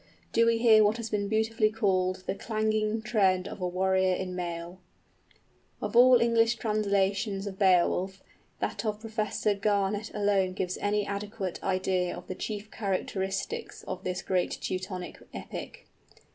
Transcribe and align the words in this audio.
Do 0.33 0.47
we 0.47 0.57
hear 0.57 0.83
what 0.83 0.97
has 0.97 1.11
been 1.11 1.27
beautifully 1.27 1.69
called 1.69 2.23
"the 2.25 2.33
clanging 2.33 3.03
tread 3.03 3.47
of 3.47 3.61
a 3.61 3.67
warrior 3.67 4.15
in 4.15 4.35
mail"? 4.35 4.79
[viii] 4.79 5.37
Of 5.89 5.95
all 5.95 6.19
English 6.19 6.55
translations 6.55 7.45
of 7.45 7.59
Beowulf, 7.59 8.23
that 8.59 8.83
of 8.83 8.99
Professor 9.01 9.53
Garnett 9.53 10.09
alone 10.15 10.53
gives 10.53 10.79
any 10.79 11.05
adequate 11.05 11.63
idea 11.63 12.17
of 12.17 12.25
the 12.25 12.33
chief 12.33 12.71
characteristics 12.71 13.83
of 13.83 14.03
this 14.03 14.23
great 14.23 14.49
Teutonic 14.59 15.19
epic. 15.35 15.85